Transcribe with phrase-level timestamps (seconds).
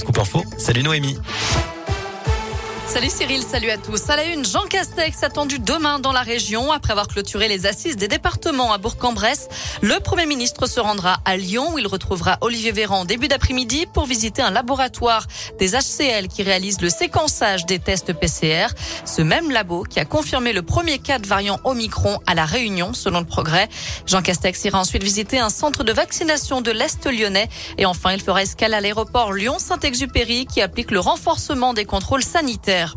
[0.00, 0.44] Scoop Info.
[0.56, 1.18] Salut Noémie.
[2.88, 4.08] Salut Cyril, salut à tous.
[4.08, 7.96] À la une, Jean Castex attendu demain dans la région après avoir clôturé les assises
[7.96, 9.48] des départements à Bourg-en-Bresse.
[9.82, 14.06] Le Premier ministre se rendra à Lyon où il retrouvera Olivier Véran début d'après-midi pour
[14.06, 15.26] visiter un laboratoire
[15.58, 18.68] des HCL qui réalise le séquençage des tests PCR.
[19.04, 22.94] Ce même labo qui a confirmé le premier cas de variant Omicron à la Réunion
[22.94, 23.68] selon le progrès.
[24.06, 28.22] Jean Castex ira ensuite visiter un centre de vaccination de l'Est lyonnais et enfin il
[28.22, 32.77] fera escale à l'aéroport Lyon-Saint-Exupéry qui applique le renforcement des contrôles sanitaires.
[32.78, 32.96] Saint-Hubert.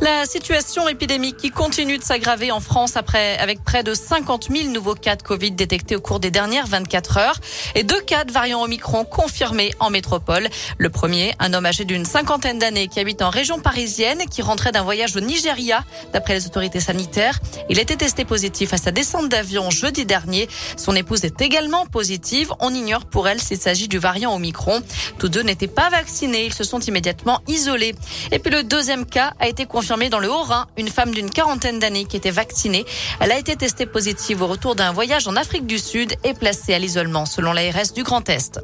[0.00, 4.70] La situation épidémique qui continue de s'aggraver en France après, avec près de 50 000
[4.70, 7.40] nouveaux cas de Covid détectés au cours des dernières 24 heures
[7.74, 10.48] et deux cas de variant Omicron confirmés en métropole.
[10.78, 14.72] Le premier, un homme âgé d'une cinquantaine d'années qui habite en région parisienne qui rentrait
[14.72, 17.38] d'un voyage au Nigeria d'après les autorités sanitaires.
[17.68, 20.48] Il été testé positif à sa descente d'avion jeudi dernier.
[20.76, 22.52] Son épouse est également positive.
[22.60, 24.82] On ignore pour elle s'il s'agit du variant Omicron.
[25.18, 26.46] Tous deux n'étaient pas vaccinés.
[26.46, 27.94] Ils se sont immédiatement isolés.
[28.32, 30.66] Et puis le deuxième cas a été confirmé dans le Haut-Rhin.
[30.78, 32.86] Une femme d'une quarantaine d'années qui était vaccinée.
[33.20, 36.72] Elle a été testée positive au retour d'un voyage en Afrique du Sud et placée
[36.72, 38.58] à l'isolement selon l'ARS du Grand Est.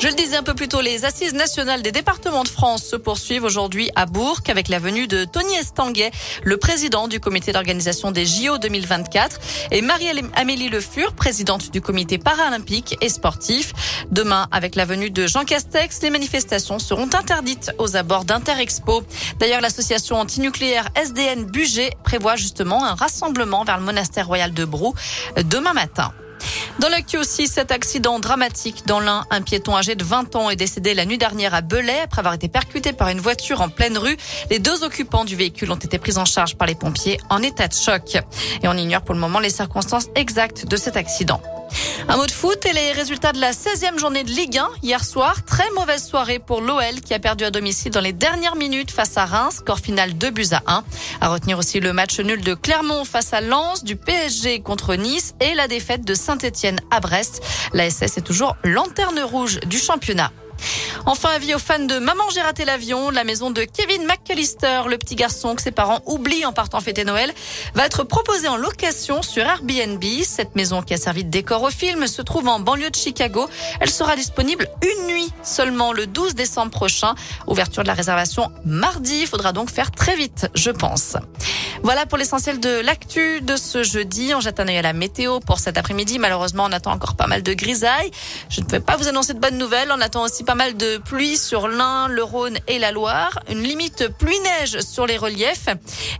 [0.00, 2.96] Je le disais un peu plus tôt, les assises nationales des départements de France se
[2.96, 6.10] poursuivent aujourd'hui à Bourg avec la venue de Tony Estanguet,
[6.42, 9.38] le président du comité d'organisation des JO 2024
[9.72, 13.74] et Marie-Amélie Le Fur, présidente du comité paralympique et sportif.
[14.10, 19.02] Demain, avec la venue de Jean Castex, les manifestations seront interdites aux abords d'Interexpo.
[19.38, 24.94] D'ailleurs, l'association antinucléaire SDN Budget prévoit justement un rassemblement vers le monastère royal de Brou
[25.44, 26.10] demain matin.
[26.78, 30.56] Dans l'actu aussi, cet accident dramatique dans l'un, un piéton âgé de 20 ans est
[30.56, 33.98] décédé la nuit dernière à Belay après avoir été percuté par une voiture en pleine
[33.98, 34.16] rue.
[34.50, 37.68] Les deux occupants du véhicule ont été pris en charge par les pompiers en état
[37.68, 38.16] de choc.
[38.62, 41.40] Et on ignore pour le moment les circonstances exactes de cet accident.
[42.08, 45.04] Un mot de foot et les résultats de la 16e journée de Ligue 1 hier
[45.04, 45.44] soir.
[45.44, 49.16] Très mauvaise soirée pour l'OL qui a perdu à domicile dans les dernières minutes face
[49.16, 49.56] à Reims.
[49.58, 50.84] Score final 2 buts à 1.
[51.20, 55.34] À retenir aussi le match nul de Clermont face à Lens, du PSG contre Nice
[55.40, 57.42] et la défaite de Saint-Etienne à Brest.
[57.72, 60.32] La SS est toujours lanterne rouge du championnat.
[61.06, 64.98] Enfin, avis aux fans de Maman j'ai raté l'avion, la maison de Kevin McAllister, le
[64.98, 67.32] petit garçon que ses parents oublient en partant fêter Noël,
[67.74, 70.04] va être proposée en location sur Airbnb.
[70.22, 73.48] Cette maison qui a servi de décor au film se trouve en banlieue de Chicago.
[73.80, 77.14] Elle sera disponible une nuit seulement le 12 décembre prochain.
[77.46, 79.20] Ouverture de la réservation mardi.
[79.22, 81.16] Il faudra donc faire très vite, je pense.
[81.82, 84.32] Voilà pour l'essentiel de l'actu de ce jeudi.
[84.34, 86.18] On jette un œil à la météo pour cet après-midi.
[86.18, 88.10] Malheureusement, on attend encore pas mal de grisailles.
[88.50, 89.88] Je ne peux pas vous annoncer de bonnes nouvelles.
[89.90, 93.40] On attend aussi pas mal de pluie sur l'Ain, le Rhône et la Loire.
[93.50, 95.68] Une limite pluie-neige sur les reliefs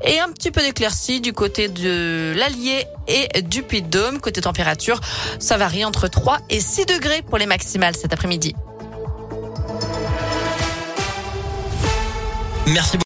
[0.03, 4.19] et un petit peu d'éclaircie du côté de l'Allier et du Puy-de-Dôme.
[4.19, 4.99] Côté température,
[5.39, 8.55] ça varie entre 3 et 6 degrés pour les maximales cet après-midi.
[12.67, 12.99] Merci